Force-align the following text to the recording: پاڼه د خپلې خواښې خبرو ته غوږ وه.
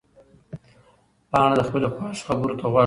پاڼه 1.31 1.55
د 1.57 1.61
خپلې 1.67 1.87
خواښې 1.93 2.23
خبرو 2.27 2.59
ته 2.59 2.65
غوږ 2.71 2.73
وه. 2.73 2.79